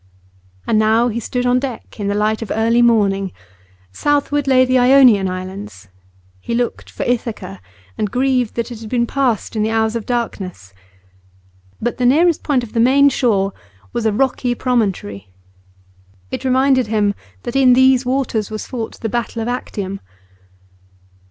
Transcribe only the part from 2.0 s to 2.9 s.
the light of early